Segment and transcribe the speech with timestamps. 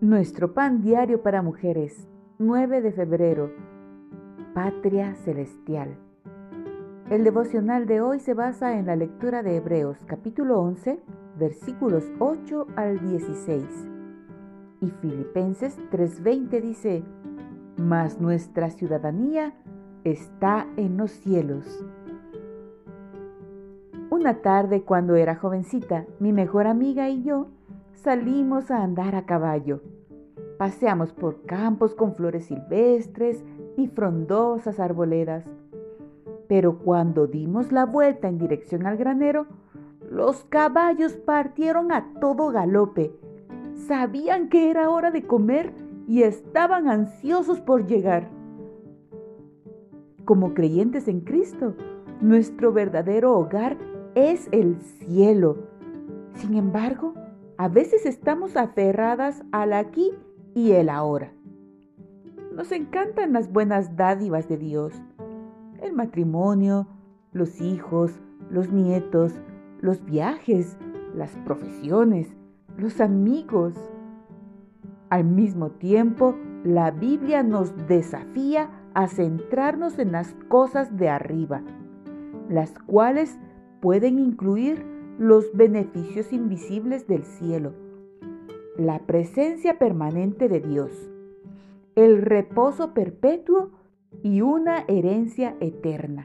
[0.00, 2.06] Nuestro pan diario para mujeres,
[2.38, 3.50] 9 de febrero,
[4.54, 5.98] Patria Celestial.
[7.10, 11.00] El devocional de hoy se basa en la lectura de Hebreos capítulo 11,
[11.36, 13.64] versículos 8 al 16.
[14.82, 17.02] Y Filipenses 3:20 dice,
[17.76, 19.52] Mas nuestra ciudadanía
[20.04, 21.84] está en los cielos.
[24.10, 27.48] Una tarde cuando era jovencita, mi mejor amiga y yo
[28.02, 29.80] salimos a andar a caballo.
[30.56, 33.44] Paseamos por campos con flores silvestres
[33.76, 35.44] y frondosas arboledas.
[36.48, 39.46] Pero cuando dimos la vuelta en dirección al granero,
[40.10, 43.12] los caballos partieron a todo galope.
[43.74, 45.72] Sabían que era hora de comer
[46.06, 48.28] y estaban ansiosos por llegar.
[50.24, 51.74] Como creyentes en Cristo,
[52.20, 53.76] nuestro verdadero hogar
[54.14, 55.56] es el cielo.
[56.34, 57.14] Sin embargo,
[57.58, 60.12] a veces estamos aferradas al aquí
[60.54, 61.32] y el ahora.
[62.54, 64.94] Nos encantan las buenas dádivas de Dios,
[65.82, 66.86] el matrimonio,
[67.32, 68.12] los hijos,
[68.48, 69.34] los nietos,
[69.80, 70.76] los viajes,
[71.14, 72.28] las profesiones,
[72.76, 73.74] los amigos.
[75.10, 81.62] Al mismo tiempo, la Biblia nos desafía a centrarnos en las cosas de arriba,
[82.48, 83.36] las cuales
[83.80, 87.74] pueden incluir los beneficios invisibles del cielo,
[88.76, 91.10] la presencia permanente de Dios,
[91.96, 93.72] el reposo perpetuo
[94.22, 96.24] y una herencia eterna.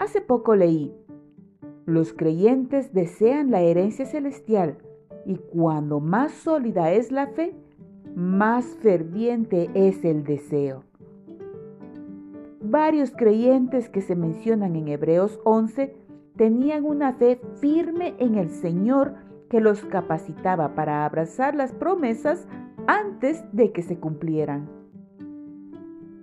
[0.00, 0.92] Hace poco leí,
[1.84, 4.78] los creyentes desean la herencia celestial
[5.24, 7.54] y cuando más sólida es la fe,
[8.16, 10.82] más ferviente es el deseo.
[12.60, 16.05] Varios creyentes que se mencionan en Hebreos 11
[16.36, 19.14] tenían una fe firme en el Señor
[19.48, 22.46] que los capacitaba para abrazar las promesas
[22.86, 24.68] antes de que se cumplieran.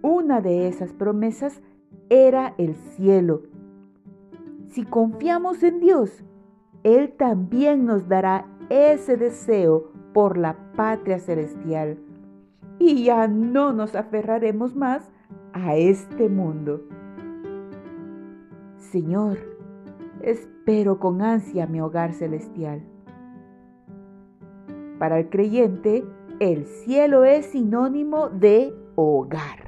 [0.01, 1.61] Una de esas promesas
[2.09, 3.43] era el cielo.
[4.67, 6.23] Si confiamos en Dios,
[6.83, 11.97] Él también nos dará ese deseo por la patria celestial
[12.79, 15.09] y ya no nos aferraremos más
[15.53, 16.81] a este mundo.
[18.77, 19.52] Señor,
[20.23, 22.81] espero con ansia mi hogar celestial.
[24.97, 26.03] Para el creyente,
[26.39, 29.62] el cielo es sinónimo de hogar.